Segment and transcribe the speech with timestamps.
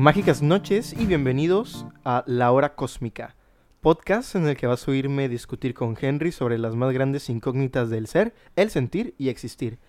[0.00, 3.34] Mágicas noches y bienvenidos a La Hora Cósmica,
[3.80, 7.90] podcast en el que vas a oírme discutir con Henry sobre las más grandes incógnitas
[7.90, 9.80] del ser, el sentir y existir.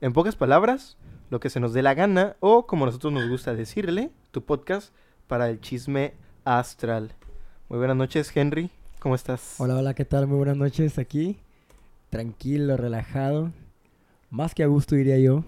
[0.00, 0.96] En pocas palabras,
[1.30, 4.94] lo que se nos dé la gana o como nosotros nos gusta decirle, tu podcast
[5.26, 6.14] para el chisme
[6.44, 7.14] astral.
[7.68, 8.70] Muy buenas noches, Henry.
[9.00, 9.56] ¿Cómo estás?
[9.58, 10.28] Hola, hola, ¿qué tal?
[10.28, 11.38] Muy buenas noches aquí.
[12.10, 13.50] Tranquilo, relajado.
[14.30, 15.42] Más que a gusto, diría yo.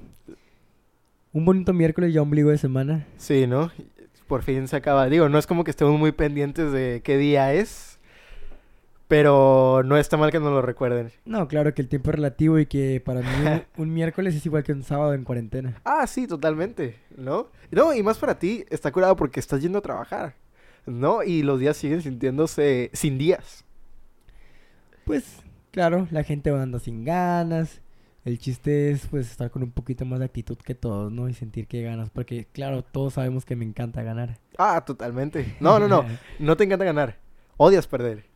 [1.32, 3.06] Un bonito miércoles ya ombligo de semana.
[3.16, 3.70] Sí, ¿no?
[4.28, 5.08] Por fin se acaba.
[5.08, 7.98] Digo, no es como que estemos muy pendientes de qué día es,
[9.08, 11.10] pero no está mal que nos lo recuerden.
[11.24, 14.44] No, claro que el tiempo es relativo y que para mí un, un miércoles es
[14.44, 15.80] igual que un sábado en cuarentena.
[15.84, 17.48] Ah, sí, totalmente, ¿no?
[17.70, 20.34] No, y más para ti, está curado porque estás yendo a trabajar,
[20.84, 21.22] ¿no?
[21.22, 23.64] Y los días siguen sintiéndose sin días.
[25.06, 25.38] Pues,
[25.70, 27.80] claro, la gente va andando sin ganas.
[28.24, 31.28] El chiste es, pues, estar con un poquito más de actitud que todos, ¿no?
[31.28, 32.10] Y sentir que ganas.
[32.10, 34.38] Porque, claro, todos sabemos que me encanta ganar.
[34.58, 35.56] Ah, totalmente.
[35.60, 36.04] No, no, no.
[36.38, 37.18] No te encanta ganar.
[37.56, 38.26] Odias perder.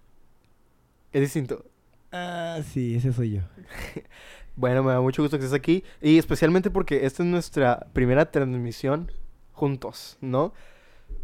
[1.13, 1.65] Es distinto.
[2.13, 3.41] ah, sí, ese soy yo.
[4.55, 5.83] Bueno, me da mucho gusto que estés aquí.
[6.03, 9.11] Y especialmente porque esta es nuestra primera transmisión
[9.53, 10.53] juntos, ¿no?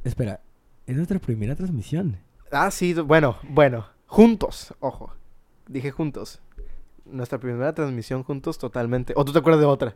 [0.02, 0.40] Espera,
[0.86, 2.16] es nuestra primera transmisión.
[2.50, 3.86] Ah, sí, bueno, bueno.
[4.06, 5.12] Juntos, ojo.
[5.66, 6.40] Dije juntos.
[7.10, 9.12] Nuestra primera transmisión juntos totalmente.
[9.16, 9.94] ¿O tú te acuerdas de otra?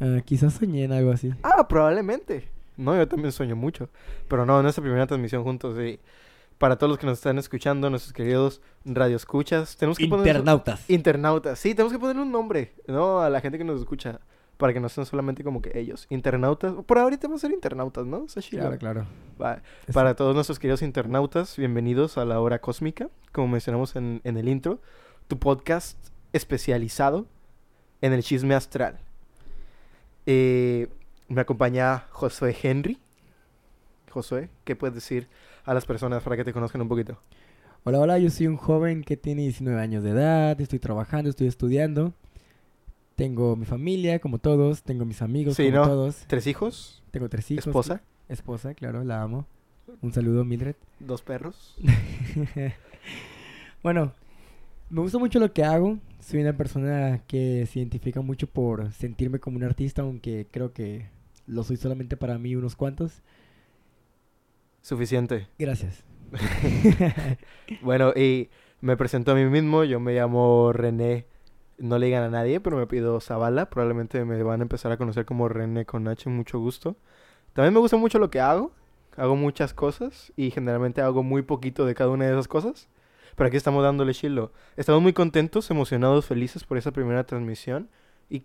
[0.00, 1.32] Ah, quizás soñé en algo así.
[1.42, 2.48] Ah, probablemente.
[2.76, 3.88] No, yo también sueño mucho.
[4.28, 5.78] Pero no, nuestra primera transmisión juntos.
[5.80, 5.98] Y
[6.58, 10.26] para todos los que nos están escuchando, nuestros queridos radioescuchas, tenemos que poner...
[10.26, 10.90] Internautas.
[10.90, 11.58] Internautas.
[11.58, 13.20] Sí, tenemos que ponerle un nombre, ¿no?
[13.20, 14.20] A la gente que nos escucha.
[14.56, 16.06] Para que no sean solamente como que ellos.
[16.10, 16.74] Internautas.
[16.84, 18.26] Por ahorita vamos a ser internautas, ¿no?
[18.50, 19.06] Claro, claro.
[19.40, 19.62] Va.
[19.92, 24.48] Para todos nuestros queridos internautas, bienvenidos a la hora cósmica, como mencionamos en, en el
[24.48, 24.80] intro,
[25.28, 25.96] tu podcast
[26.32, 27.26] especializado
[28.00, 28.98] en el chisme astral.
[30.26, 30.88] Eh,
[31.28, 32.98] me acompaña Josué Henry.
[34.10, 35.28] Josué, ¿qué puedes decir
[35.64, 37.18] a las personas para que te conozcan un poquito?
[37.84, 41.46] Hola, hola, yo soy un joven que tiene 19 años de edad, estoy trabajando, estoy
[41.46, 42.12] estudiando.
[43.16, 45.86] Tengo mi familia, como todos, tengo mis amigos, Sí, como ¿no?
[45.88, 46.24] todos.
[46.26, 47.02] ¿Tres hijos?
[47.10, 47.66] Tengo tres hijos.
[47.66, 48.00] ¿Esposa?
[48.28, 49.46] Esposa, claro, la amo.
[50.02, 50.76] Un saludo, Mildred.
[51.00, 51.76] ¿Dos perros?
[53.82, 54.12] bueno,
[54.90, 55.98] me gusta mucho lo que hago.
[56.20, 61.06] Soy una persona que se identifica mucho por sentirme como un artista, aunque creo que
[61.46, 63.22] lo soy solamente para mí unos cuantos.
[64.82, 65.48] Suficiente.
[65.58, 66.04] Gracias.
[67.82, 68.48] Bueno, y
[68.80, 69.84] me presento a mí mismo.
[69.84, 71.26] Yo me llamo René.
[71.78, 73.70] No le digan a nadie, pero me pido Zavala.
[73.70, 76.28] Probablemente me van a empezar a conocer como René con H.
[76.28, 76.96] Mucho gusto.
[77.52, 78.72] También me gusta mucho lo que hago.
[79.16, 82.88] Hago muchas cosas y generalmente hago muy poquito de cada una de esas cosas.
[83.38, 84.50] Pero aquí estamos dándole chilo.
[84.76, 87.88] Estamos muy contentos, emocionados, felices por esa primera transmisión.
[88.28, 88.40] Y,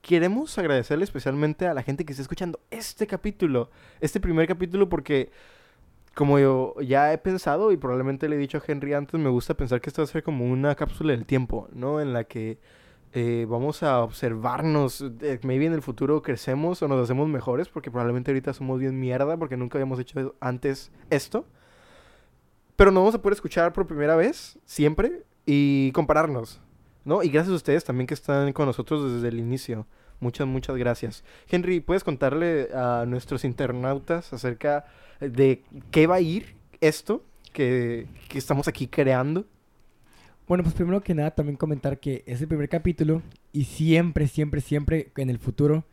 [0.00, 3.70] queremos agradecerle especialmente a la gente que está escuchando este capítulo.
[4.00, 5.30] Este primer capítulo porque
[6.14, 9.52] como yo ya he pensado y probablemente le he dicho a Henry antes, me gusta
[9.52, 12.00] pensar que esto va a ser como una cápsula del tiempo, ¿no?
[12.00, 12.58] En la que
[13.12, 17.90] eh, vamos a observarnos, eh, maybe en el futuro crecemos o nos hacemos mejores, porque
[17.90, 21.44] probablemente ahorita somos bien mierda, porque nunca habíamos hecho antes esto.
[22.80, 26.62] Pero nos vamos a poder escuchar por primera vez, siempre, y compararnos,
[27.04, 27.22] ¿no?
[27.22, 29.86] Y gracias a ustedes también que están con nosotros desde el inicio.
[30.18, 31.22] Muchas, muchas gracias.
[31.50, 34.86] Henry, ¿puedes contarle a nuestros internautas acerca
[35.20, 39.44] de qué va a ir esto que, que estamos aquí creando?
[40.48, 43.20] Bueno, pues primero que nada también comentar que es el primer capítulo
[43.52, 45.84] y siempre, siempre, siempre en el futuro,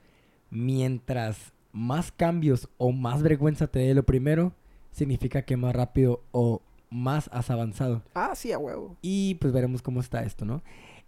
[0.50, 4.54] mientras más cambios o más vergüenza te dé lo primero,
[4.94, 8.04] significa que más rápido o más has avanzado.
[8.14, 8.96] Ah, sí, a huevo.
[9.02, 10.62] Y pues veremos cómo está esto, ¿no?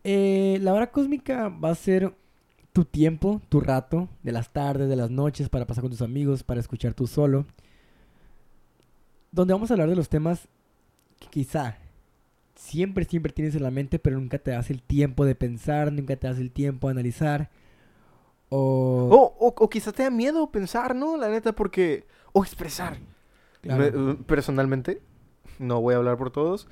[0.03, 2.13] Eh, la hora cósmica va a ser
[2.71, 6.43] tu tiempo, tu rato, de las tardes, de las noches, para pasar con tus amigos,
[6.43, 7.45] para escuchar tú solo.
[9.31, 10.47] Donde vamos a hablar de los temas
[11.19, 11.77] que quizá
[12.55, 16.15] siempre, siempre tienes en la mente, pero nunca te das el tiempo de pensar, nunca
[16.15, 17.49] te das el tiempo de analizar.
[18.49, 19.09] O...
[19.11, 21.17] O, o, o quizás te da miedo pensar, ¿no?
[21.17, 22.05] La neta, porque...
[22.33, 22.97] O expresar.
[23.61, 23.91] Claro.
[23.91, 25.01] Me- personalmente,
[25.59, 26.67] no voy a hablar por todos,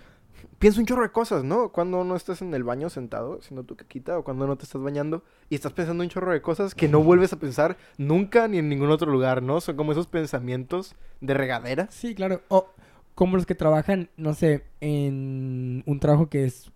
[0.60, 1.70] pienso un chorro de cosas, ¿no?
[1.72, 4.82] Cuando no estás en el baño sentado haciendo tu caquita o cuando no te estás
[4.82, 8.58] bañando y estás pensando un chorro de cosas que no vuelves a pensar nunca ni
[8.58, 9.62] en ningún otro lugar, ¿no?
[9.62, 11.88] Son como esos pensamientos de regadera.
[11.92, 12.42] Sí, claro.
[12.48, 12.68] O
[13.16, 16.72] como los que trabajan, no sé, en un trabajo que es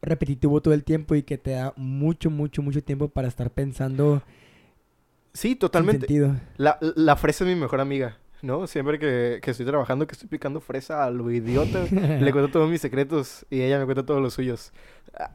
[0.00, 4.22] repetitivo todo el tiempo y que te da mucho, mucho, mucho tiempo para estar pensando
[5.34, 6.06] Sí, sin totalmente.
[6.06, 6.34] sentido.
[6.56, 8.66] La, la fresa es mi mejor amiga, ¿no?
[8.66, 12.68] Siempre que, que estoy trabajando, que estoy picando fresa a lo idiota, le cuento todos
[12.68, 14.72] mis secretos y ella me cuenta todos los suyos.
[15.18, 15.30] Ah,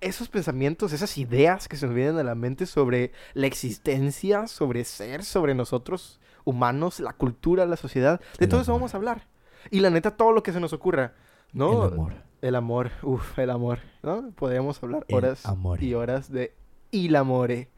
[0.00, 4.84] esos pensamientos, esas ideas que se nos vienen a la mente sobre la existencia, sobre
[4.84, 8.20] ser, sobre nosotros, humanos, la cultura, la sociedad.
[8.38, 9.26] De El todo eso vamos a hablar.
[9.70, 11.14] Y la neta, todo lo que se nos ocurra,
[11.52, 11.86] ¿no?
[11.86, 12.12] El amor.
[12.40, 14.30] El amor, uff, el amor, ¿no?
[14.30, 15.42] Podríamos hablar horas
[15.80, 16.54] y horas de
[16.92, 17.68] Il Amore.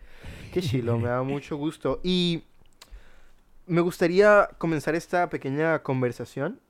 [0.52, 2.00] Qué chilo, me da mucho gusto.
[2.04, 2.44] Y
[3.70, 6.60] me gustaría comenzar esta pequeña conversación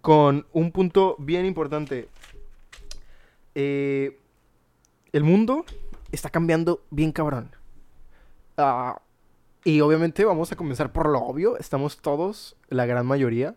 [0.00, 2.08] con un punto bien importante.
[3.56, 4.20] Eh,
[5.12, 5.64] el mundo
[6.12, 7.50] está cambiando bien cabrón.
[8.56, 9.02] Ah,
[9.64, 11.58] y obviamente vamos a comenzar por lo obvio.
[11.58, 13.56] Estamos todos, la gran mayoría,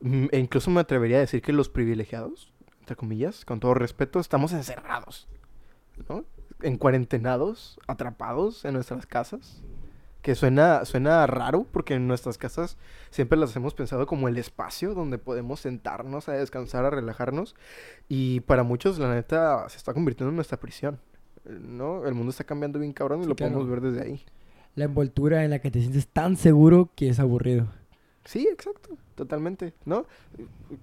[0.00, 2.50] mm, e incluso me atrevería a decir que los privilegiados,
[2.80, 5.28] entre comillas, con todo respeto, estamos encerrados,
[6.08, 6.24] ¿no?
[6.62, 9.62] En cuarentenados, atrapados en nuestras casas.
[10.22, 12.76] Que suena, suena raro porque en nuestras casas
[13.10, 17.54] siempre las hemos pensado como el espacio donde podemos sentarnos a descansar, a relajarnos.
[18.08, 20.98] Y para muchos, la neta, se está convirtiendo en nuestra prisión.
[21.48, 22.04] ¿No?
[22.06, 23.52] El mundo está cambiando bien cabrón y Sí, lo claro.
[23.54, 24.24] podemos ver desde ahí.
[24.74, 27.68] La envoltura en la que te sientes tan seguro que es aburrido.
[28.24, 30.04] Sí, exacto, totalmente, ¿no?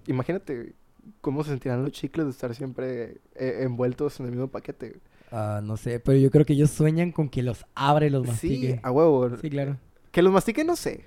[0.07, 0.73] Imagínate
[1.21, 4.95] cómo se sentirán los chicles de estar siempre eh, envueltos en el mismo paquete.
[5.37, 8.23] Ah, no sé, pero yo creo que ellos sueñan con que los abre y los
[8.23, 8.79] Sí, mastique.
[8.83, 9.35] a huevo.
[9.37, 9.77] Sí, claro.
[10.11, 11.03] Que los mastique no sé.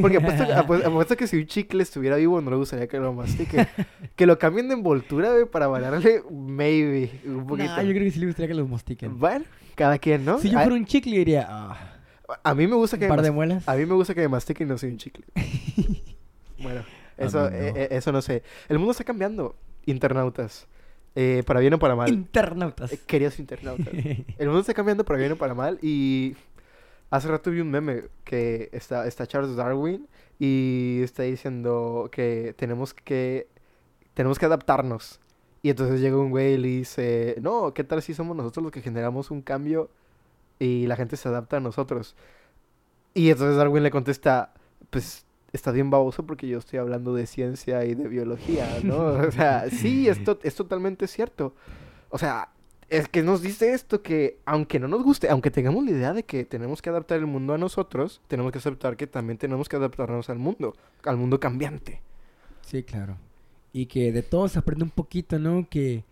[0.00, 3.12] Porque apuesto, apu- apuesto que si un chicle estuviera vivo no le gustaría que lo
[3.12, 3.68] mastique.
[4.16, 7.68] que lo cambien de envoltura, güey, para variarle, maybe, un poquito.
[7.68, 9.16] Nah, yo creo que sí le gustaría que los mastiquen.
[9.16, 9.44] Bueno,
[9.76, 10.38] cada quien, ¿no?
[10.40, 11.92] Si yo a, fuera un chicle diría, ah,
[12.42, 13.68] a mí me gusta que un me par de muelas.
[13.68, 15.24] A mí me gusta que me mastiquen y no soy un chicle.
[16.60, 16.82] bueno,
[17.16, 17.56] eso, no.
[17.56, 18.42] eh, eso no sé.
[18.68, 19.54] El mundo está cambiando,
[19.86, 20.66] internautas.
[21.14, 22.08] Eh, para bien o para mal.
[22.10, 22.92] Internautas.
[22.92, 23.88] Eh, queridos internautas.
[23.94, 25.78] El mundo está cambiando para bien o para mal.
[25.82, 26.36] Y
[27.10, 30.06] hace rato vi un meme que está, está Charles Darwin
[30.38, 33.48] y está diciendo que tenemos que
[34.14, 35.20] tenemos que adaptarnos.
[35.62, 38.72] Y entonces llega un güey y le dice, no, ¿qué tal si somos nosotros los
[38.72, 39.90] que generamos un cambio
[40.58, 42.16] y la gente se adapta a nosotros?
[43.14, 44.54] Y entonces Darwin le contesta,
[44.90, 48.98] pues está bien baboso porque yo estoy hablando de ciencia y de biología, ¿no?
[49.28, 51.54] O sea, sí, esto es totalmente cierto.
[52.10, 52.50] O sea,
[52.88, 56.22] es que nos dice esto que aunque no nos guste, aunque tengamos la idea de
[56.22, 59.76] que tenemos que adaptar el mundo a nosotros, tenemos que aceptar que también tenemos que
[59.76, 60.74] adaptarnos al mundo,
[61.04, 62.00] al mundo cambiante.
[62.62, 63.16] Sí, claro.
[63.72, 65.66] Y que de todo se aprende un poquito, ¿no?
[65.68, 66.04] Que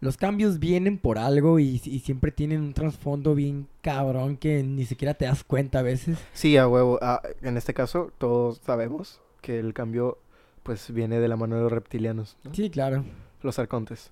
[0.00, 4.84] los cambios vienen por algo y, y siempre tienen un trasfondo bien cabrón que ni
[4.84, 6.18] siquiera te das cuenta a veces.
[6.34, 6.98] Sí, a huevo.
[7.00, 10.18] ah, en este caso, todos sabemos que el cambio
[10.62, 12.54] pues viene de la mano de los reptilianos, ¿no?
[12.54, 13.04] Sí, claro.
[13.42, 14.10] Los arcontes.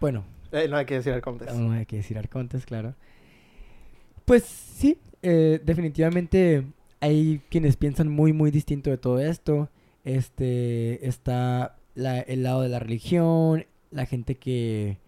[0.00, 1.52] Bueno, Eh, no hay que decir arcontes.
[1.54, 2.94] no hay que decir arcontes, claro.
[4.24, 6.64] Pues sí, eh, definitivamente
[7.00, 9.68] hay quienes piensan muy, muy distinto de todo esto.
[10.04, 14.98] Este, está la- el lado de la religión, la gente que,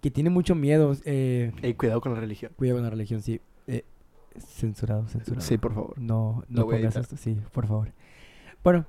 [0.00, 0.96] que tiene mucho miedo.
[1.04, 2.52] Eh, cuidado con la religión.
[2.56, 3.40] Cuidado con la religión, sí.
[3.66, 3.84] Eh,
[4.38, 5.42] censurado, censurado.
[5.42, 5.98] Sí, por favor.
[5.98, 7.92] No, no pongas esto, sí, por favor.
[8.62, 8.86] Bueno,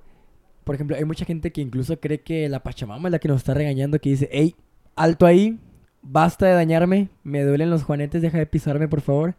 [0.63, 3.37] por ejemplo, hay mucha gente que incluso cree que la Pachamama es la que nos
[3.37, 4.55] está regañando, que dice, hey,
[4.95, 5.59] alto ahí,
[6.01, 9.35] basta de dañarme, me duelen los juanetes, deja de pisarme, por favor.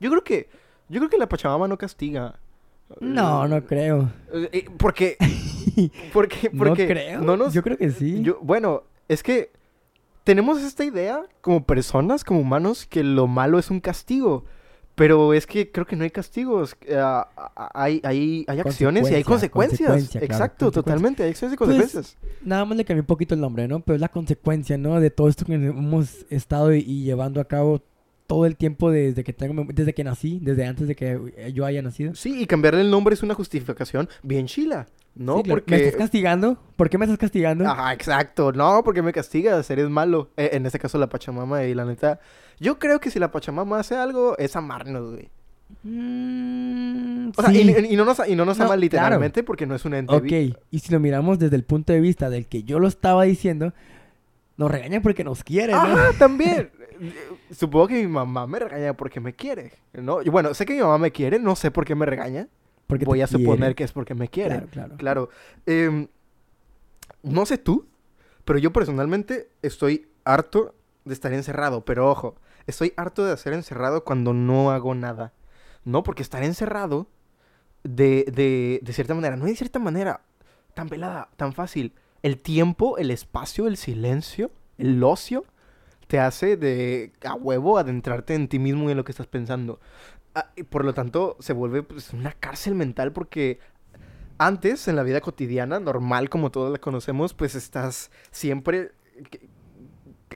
[0.00, 0.48] Yo creo que
[0.88, 2.38] yo creo que la Pachamama no castiga.
[3.00, 4.10] No, no creo.
[4.32, 5.16] Eh, eh, porque
[6.12, 7.20] porque no porque creo.
[7.20, 8.22] no nos Yo creo que sí.
[8.22, 9.50] Yo, bueno, es que
[10.24, 14.44] tenemos esta idea como personas, como humanos, que lo malo es un castigo.
[14.94, 16.74] Pero es que creo que no hay castigos.
[16.86, 16.98] eh,
[17.74, 19.88] hay, hay, hay acciones y hay Consecuencia, consecuencias.
[19.90, 20.82] consecuencia, claro, Exacto, consecuencia.
[20.82, 21.22] totalmente.
[21.24, 22.16] Hay acciones y Pues, consecuencias.
[22.42, 23.80] Nada más le cambié un poquito el nombre, ¿no?
[23.80, 24.98] Pero es la consecuencia, ¿no?
[24.98, 27.82] De todo esto que hemos estado y, y llevando a cabo
[28.26, 31.64] todo el tiempo desde que tengo, desde que nací, desde antes de que eh, yo
[31.64, 32.14] haya nacido.
[32.14, 34.86] Sí, y cambiarle el nombre es una justificación bien chila.
[35.14, 35.60] No, Sí, claro.
[35.62, 35.70] porque...
[35.76, 36.58] ¿Me estás castigando?
[36.76, 37.66] ¿Por qué me estás castigando?
[37.66, 38.52] Ajá, exacto.
[38.52, 40.30] No, porque me castigas, eres malo.
[40.36, 42.20] Eh, en este caso la Pachamama y la neta...
[42.58, 45.28] Yo creo que si la Pachamama hace algo, es amarnos, güey.
[45.82, 47.62] Mm, O sea, sí.
[47.88, 48.80] y, y no nos, y no nos No, ama claro.
[48.80, 52.00] literalmente porque no es un ente Ok, y si lo miramos desde el punto de
[52.00, 53.72] vista del que yo lo estaba diciendo,
[54.56, 55.82] nos regañan porque nos quieren, ¿no?
[55.82, 56.70] Ajá, también.
[57.50, 60.22] Supongo que mi mamá me regaña porque me quiere, ¿no?
[60.22, 62.48] Y bueno, sé que mi mamá me quiere, no sé por qué me regaña.
[62.86, 64.56] Porque Voy a suponer que es porque me quiere.
[64.56, 64.96] Claro, claro.
[64.96, 65.28] Claro.
[65.66, 66.08] Em,
[67.22, 67.88] no sé tú,
[68.44, 70.74] pero yo personalmente estoy harto
[71.04, 71.84] de estar encerrado.
[71.84, 72.36] Pero ojo,
[72.66, 75.32] estoy harto de estar encerrado cuando no hago nada.
[75.84, 77.08] No, porque estar encerrado
[77.82, 80.20] de, de, de cierta manera, no de cierta manera,
[80.74, 81.94] tan pelada, tan fácil.
[82.22, 85.44] El tiempo, el espacio, el silencio, el ocio,
[86.06, 89.80] te hace de a huevo adentrarte en ti mismo y en lo que estás pensando.
[90.34, 93.58] Ah, y por lo tanto, se vuelve pues, una cárcel mental porque
[94.38, 98.92] antes, en la vida cotidiana, normal como todos la conocemos, pues estás siempre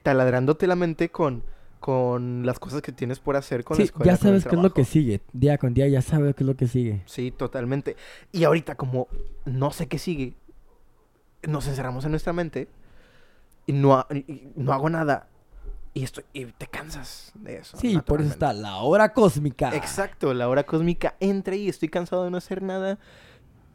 [0.02, 1.42] taladrándote la mente con
[1.80, 4.12] con las cosas que tienes por hacer con la Sí, escuela.
[4.12, 5.22] ya sabes qué es lo que sigue.
[5.32, 7.02] Día con día ya sabes qué es lo que sigue.
[7.06, 7.96] Sí, totalmente.
[8.32, 9.08] Y ahorita, como
[9.46, 10.34] no sé qué sigue,
[11.48, 12.68] nos encerramos en nuestra mente
[13.66, 15.28] y no, ha- y no hago nada.
[15.92, 17.76] Y, estoy, y te cansas de eso.
[17.76, 19.74] Sí, por eso está la hora cósmica.
[19.74, 22.98] Exacto, la hora cósmica entra y estoy cansado de no hacer nada.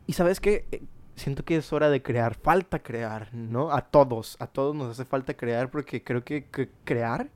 [0.07, 0.81] Y sabes qué, Eh,
[1.15, 3.71] siento que es hora de crear, falta crear, ¿no?
[3.71, 7.29] A todos, a todos nos hace falta crear porque creo que, que crear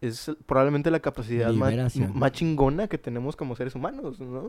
[0.00, 4.46] es probablemente la capacidad más, más chingona que tenemos como seres humanos, ¿no?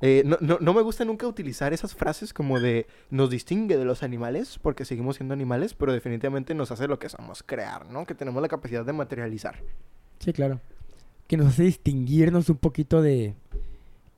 [0.00, 0.58] Eh, no, no?
[0.60, 4.84] no me gusta nunca utilizar esas frases como de nos distingue de los animales porque
[4.84, 8.06] seguimos siendo animales, pero definitivamente nos hace lo que somos, crear, ¿no?
[8.06, 9.62] Que tenemos la capacidad de materializar.
[10.18, 10.60] Sí, claro.
[11.26, 13.34] Que nos hace distinguirnos un poquito de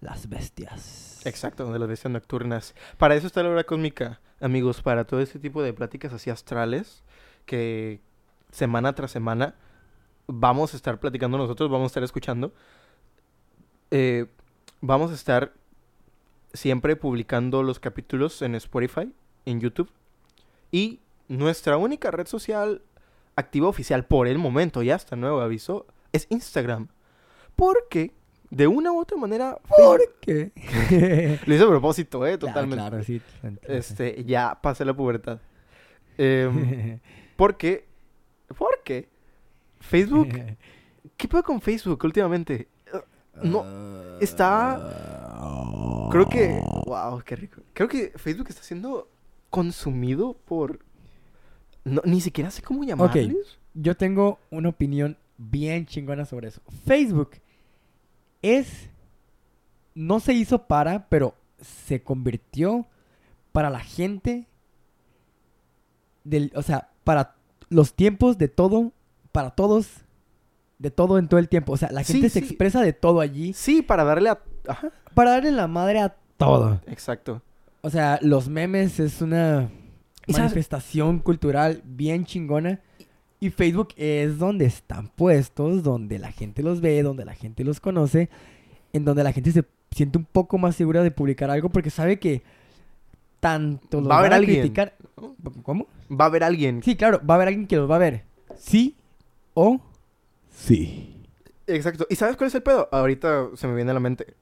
[0.00, 1.22] las bestias.
[1.24, 2.74] Exacto, de las bestias nocturnas.
[2.98, 7.02] Para eso está la hora cósmica, amigos, para todo este tipo de pláticas así astrales
[7.46, 8.00] que
[8.50, 9.54] semana tras semana
[10.26, 12.52] vamos a estar platicando nosotros, vamos a estar escuchando.
[13.90, 14.26] Eh,
[14.80, 15.52] vamos a estar
[16.52, 19.12] siempre publicando los capítulos en Spotify,
[19.44, 19.90] en YouTube
[20.70, 22.82] y nuestra única red social
[23.36, 26.88] activa oficial por el momento, ya está nuevo aviso, es Instagram.
[27.56, 28.12] Porque
[28.50, 30.52] de una u otra manera ¿Por qué?
[31.46, 32.88] lo hice a propósito, eh, Claro, totalmente.
[32.88, 33.20] Claro, sí.
[33.62, 35.40] Este, ya pasé la pubertad.
[36.18, 37.00] Em,
[37.36, 37.86] porque,
[38.56, 39.08] porque
[39.88, 40.28] Facebook,
[41.16, 42.68] ¿qué pasa con Facebook últimamente?
[43.42, 43.64] No,
[44.20, 47.62] está, creo que, wow, qué rico.
[47.72, 49.08] Creo que Facebook está siendo
[49.50, 50.80] consumido por,
[51.84, 53.58] no, ni siquiera sé cómo llamarles.
[53.74, 56.60] Yo tengo una opinión bien chingona sobre eso.
[56.86, 57.30] Facebook
[58.42, 58.88] es.
[59.94, 62.86] No se hizo para, pero se convirtió
[63.52, 64.46] para la gente.
[66.24, 67.36] Del, o sea, para
[67.68, 68.92] los tiempos de todo,
[69.34, 69.88] para todos,
[70.78, 71.72] de todo en todo el tiempo.
[71.72, 72.46] O sea, la Sí, gente se sí.
[72.46, 74.38] expresa de todo allí Sí, para darle a,
[74.68, 76.80] ajá, para darle la madre a todo.
[76.86, 77.42] exacto.
[77.80, 79.68] O sea, los memes es una
[80.28, 82.80] manifestación cultural bien chingona.
[83.40, 87.80] Y Facebook es donde están puestos, donde la gente los ve, donde la gente los
[87.80, 88.30] conoce,
[88.92, 92.20] en donde la gente se siente un poco más segura de publicar algo porque sabe
[92.20, 92.42] que
[93.40, 94.60] tanto los Va a haber van alguien.
[94.60, 94.94] criticar.
[95.64, 95.88] ¿Cómo?
[96.10, 96.82] Va a haber alguien.
[96.84, 98.24] Sí, claro, va a haber alguien que los va a ver.
[98.56, 98.96] Sí
[99.54, 99.80] o
[100.50, 101.22] sí.
[101.66, 102.06] Exacto.
[102.10, 102.88] ¿Y sabes cuál es el pedo?
[102.92, 104.34] Ahorita se me viene a la mente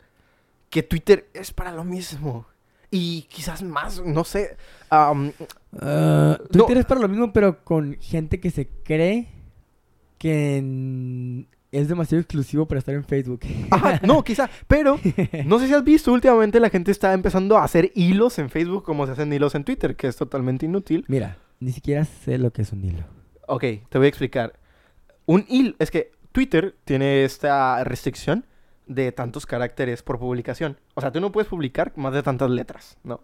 [0.71, 2.47] que Twitter es para lo mismo.
[2.91, 4.57] Y quizás más, no sé.
[4.91, 6.37] Ah, No.
[6.51, 9.29] Twitter es para lo mismo, pero con gente que se cree
[10.19, 13.41] que es demasiado exclusivo para estar en Facebook.
[13.71, 14.49] ajá, no, quizá.
[14.67, 14.99] Pero
[15.47, 18.85] no sé si has visto últimamente la gente está empezando a hacer hilos en Facebook
[18.85, 21.05] como se hacen hilos en Twitter, que es totalmente inútil.
[21.09, 23.05] Mira, ni siquiera sé lo que es un hilo.
[23.47, 24.55] Ok, te voy a explicar.
[25.27, 28.47] Un hilo, es que Twitter tiene esta restricción
[28.87, 30.77] de tantos caracteres por publicación.
[30.95, 33.21] O sea, tú no puedes publicar más de tantas letras, ¿no?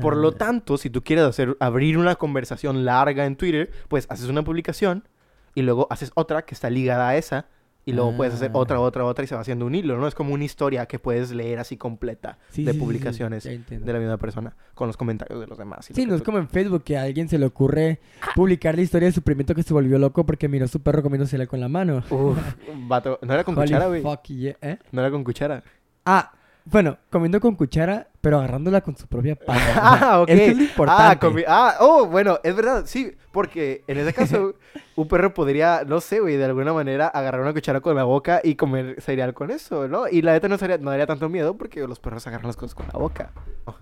[0.00, 0.34] Por lo Ah.
[0.38, 5.08] tanto, si tú quieres hacer, abrir una conversación larga en Twitter, pues haces una publicación
[5.54, 7.46] y luego haces otra que está ligada a esa
[7.88, 8.58] y luego puedes hacer Ah.
[8.58, 10.06] otra, otra, otra y se va haciendo un hilo, ¿no?
[10.08, 13.44] Es como una historia que puedes leer así completa Sí, de sí, sí, sí, publicaciones
[13.44, 15.90] de la misma persona con los comentarios de los demás.
[15.90, 18.00] y Sí, no es tú- como en Facebook que a alguien se le ocurre
[18.34, 21.02] publicar la historia de su primito que se volvió loco porque miró a su perro
[21.02, 22.02] comiéndosela con la mano.
[22.10, 22.38] Uf,
[22.86, 23.18] vato.
[23.22, 24.02] No era con Holy cuchara, güey.
[24.28, 24.78] yeah, ¿eh?
[24.92, 25.62] No era con cuchara.
[26.04, 26.32] Ah,
[26.64, 29.72] bueno, comiendo con cuchara, pero agarrándola con su propia palma.
[29.76, 30.28] Ah, ok.
[30.28, 31.44] Eso es lo importante.
[31.46, 34.54] Ah, ah, oh, bueno, es verdad, sí, porque en ese caso
[34.96, 38.40] un perro podría, no sé, güey, de alguna manera agarrar una cuchara con la boca
[38.42, 40.08] y comer cereal con eso, ¿no?
[40.08, 42.74] Y la neta no, sería, no daría tanto miedo porque los perros agarran las cosas
[42.74, 43.32] con la boca.
[43.64, 43.74] Oh,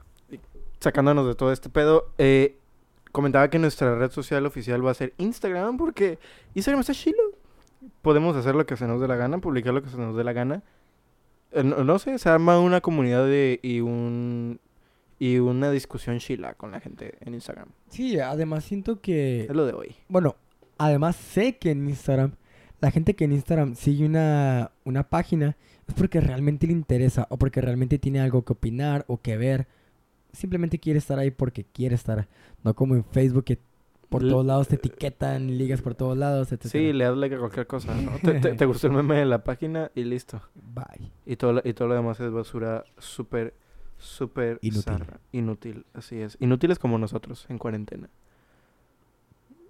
[0.81, 2.59] Sacándonos de todo este pedo, eh,
[3.13, 6.19] comentaba que nuestra red social oficial va a ser Instagram porque
[6.55, 7.23] Instagram está chilo.
[8.03, 10.23] Podemos hacer lo que se nos dé la gana, publicar lo que se nos dé
[10.23, 10.63] la gana.
[11.53, 14.61] Eh, No, no sé, se arma una comunidad de, y un
[15.19, 17.69] y una discusión chila con la gente en Instagram.
[17.89, 19.43] Sí, además siento que...
[19.45, 19.97] Es lo de hoy.
[20.09, 20.37] Bueno,
[20.77, 22.33] además sé que en Instagram,
[22.81, 25.57] la gente que en Instagram sigue una, una página
[25.89, 29.67] es porque realmente le interesa o porque realmente tiene algo que opinar o que ver.
[30.33, 32.29] Simplemente quiere estar ahí porque quiere estar.
[32.63, 33.59] No como en Facebook que
[34.09, 36.67] por L- todos lados te etiquetan, ligas por todos lados, etc.
[36.67, 38.13] Sí, le das like a cualquier cosa, ¿no?
[38.23, 40.41] te, te- te gustó el meme de la página y listo.
[40.55, 41.11] Bye.
[41.25, 43.55] Y todo, lo- y todo lo demás es basura súper,
[43.99, 44.83] súper Inútil.
[44.83, 45.21] zarra.
[45.33, 46.37] Inútil, así es.
[46.41, 48.09] Inútiles como nosotros en cuarentena.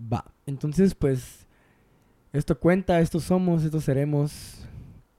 [0.00, 0.24] Va.
[0.46, 1.46] Entonces, pues,
[2.32, 4.66] esto cuenta, esto somos, esto seremos.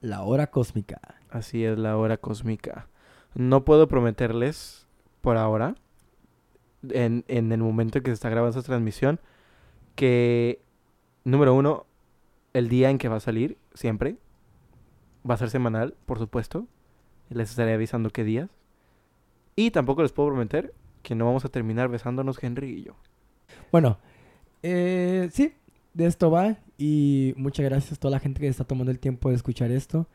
[0.01, 0.99] La hora cósmica.
[1.29, 2.87] Así es la hora cósmica.
[3.33, 4.87] No puedo prometerles
[5.21, 5.75] por ahora,
[6.93, 9.19] en, en el momento en que se está grabando esta transmisión,
[9.95, 10.61] que,
[11.23, 11.85] número uno,
[12.53, 14.17] el día en que va a salir, siempre.
[15.29, 16.67] Va a ser semanal, por supuesto.
[17.29, 18.49] Les estaré avisando qué días.
[19.55, 22.95] Y tampoco les puedo prometer que no vamos a terminar besándonos Henry y yo.
[23.71, 23.97] Bueno,
[24.63, 25.53] eh, sí,
[25.93, 26.57] de esto va.
[26.77, 30.07] Y muchas gracias a toda la gente que está tomando el tiempo de escuchar esto.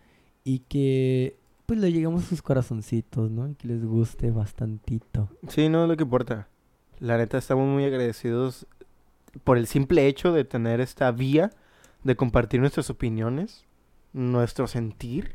[0.45, 1.37] Y que
[1.67, 3.49] pues le lleguemos a sus corazoncitos, ¿no?
[3.49, 5.29] Y que les guste bastantito.
[5.49, 6.49] Sí, no es lo que importa.
[7.03, 8.65] La neta, estamos muy agradecidos
[9.43, 11.51] por el simple hecho de tener esta vía
[12.05, 13.65] de compartir nuestras opiniones,
[14.13, 15.35] nuestro sentir.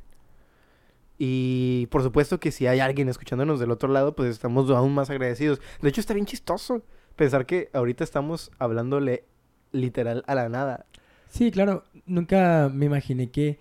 [1.17, 5.09] Y por supuesto que si hay alguien escuchándonos del otro lado, pues estamos aún más
[5.09, 5.59] agradecidos.
[5.81, 6.83] De hecho, está bien chistoso
[7.17, 9.25] pensar que ahorita estamos hablándole
[9.73, 10.85] literal a la nada.
[11.27, 13.59] Sí, claro, nunca me imaginé que,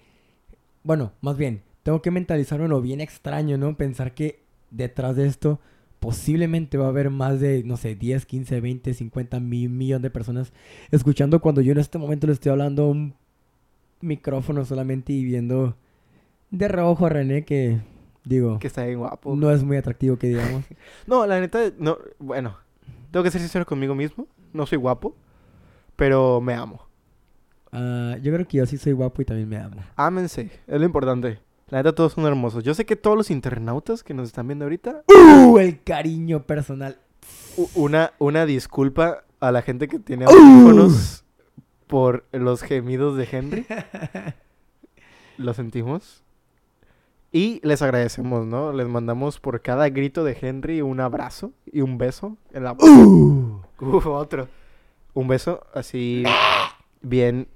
[0.85, 3.77] bueno, más bien, tengo que mentalizarme lo bien extraño, ¿no?
[3.77, 5.59] Pensar que detrás de esto
[6.07, 10.09] posiblemente va a haber más de, no sé, 10, 15, 20, 50 mil millón de
[10.09, 10.53] personas
[10.93, 13.15] escuchando cuando yo en este momento le estoy hablando a un
[14.01, 15.77] micrófono solamente y viendo
[16.53, 17.81] de reojo a René que,
[18.25, 19.35] digo, Que está bien guapo.
[19.35, 20.65] no es muy atractivo que digamos.
[21.09, 22.57] No, la neta, no, bueno,
[23.11, 24.29] tengo que ser sincero conmigo mismo.
[24.53, 25.17] No soy guapo,
[25.97, 26.87] pero me amo.
[27.73, 29.83] Ah, yo creo que yo sí soy guapo y también me amo.
[29.97, 31.41] Ámense, es lo importante.
[31.69, 32.63] La neta, todos son hermosos.
[32.63, 35.59] Yo sé que todos los internautas que nos están viendo ahorita, ¡Uh!
[35.59, 36.97] El cariño personal.
[37.75, 41.25] una, una disculpa a la gente que tiene audífonos
[41.89, 43.67] por los gemidos de Henry.
[45.39, 46.23] Lo sentimos.
[47.33, 48.73] Y les agradecemos, ¿no?
[48.73, 53.61] Les mandamos por cada grito de Henry un abrazo y un beso en la ¡Uh!
[53.81, 54.49] Otro.
[55.15, 56.23] Un beso así
[57.03, 57.49] bien,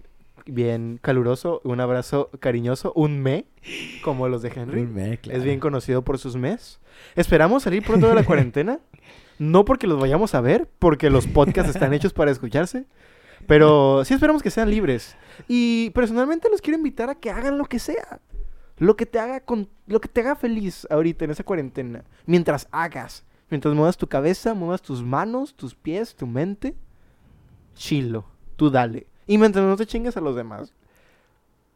[0.47, 3.47] bien caluroso, un abrazo cariñoso, un me,
[4.03, 4.83] como los de Henry.
[4.83, 5.43] Un me, Es claro.
[5.43, 6.81] bien conocido por sus mes.
[7.17, 8.81] Esperamos salir pronto de la cuarentena.
[9.39, 12.85] No porque los vayamos a ver, porque los podcasts están hechos para escucharse.
[13.47, 15.17] Pero sí esperamos que sean libres.
[15.49, 18.21] Y personalmente los quiero invitar a que hagan lo que sea.
[18.77, 22.05] Lo que te haga con lo que te haga feliz ahorita en esa cuarentena.
[22.27, 23.25] Mientras hagas.
[23.51, 26.75] Mientras muevas tu cabeza, muevas tus manos, tus pies, tu mente.
[27.75, 28.27] Chilo.
[28.57, 29.07] Tú dale.
[29.31, 30.73] Y mientras no te chingues a los demás.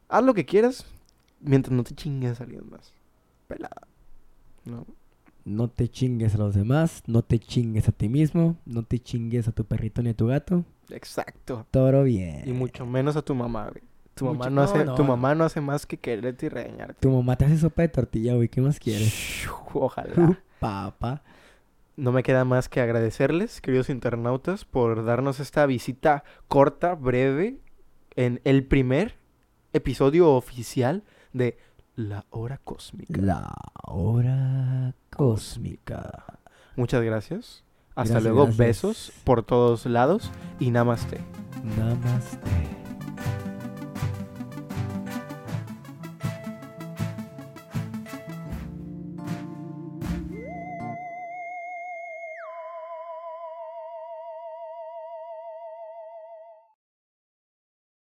[0.09, 0.85] Haz lo que quieras.
[1.39, 2.93] Mientras no te chingues a alguien más.
[3.47, 3.87] Pelada.
[4.65, 4.85] ¿No?
[5.45, 9.47] No te chingues a los demás, no te chingues a ti mismo, no te chingues
[9.47, 10.65] a tu perrito ni a tu gato.
[10.91, 11.65] Exacto.
[11.71, 12.43] Todo bien.
[12.45, 13.85] Y mucho menos a tu mamá, güey.
[14.17, 16.97] Tu mamá no, hace, no, tu mamá no hace más que quererte y regañarte.
[16.99, 18.49] Tu mamá te hace sopa de tortilla, güey.
[18.49, 19.47] ¿Qué más quieres?
[19.73, 20.43] Ojalá.
[20.59, 21.23] Papá.
[21.97, 27.59] No me queda más que agradecerles, queridos internautas, por darnos esta visita corta, breve,
[28.17, 29.17] en el primer
[29.73, 31.57] episodio oficial de
[31.95, 33.21] La Hora Cósmica.
[33.21, 33.55] La
[33.85, 36.41] hora cósmica.
[36.77, 37.65] Muchas gracias.
[37.95, 38.59] Hasta Gracias, luego, gracias.
[38.59, 41.21] besos por todos lados y namaste.
[41.77, 42.84] Namaste.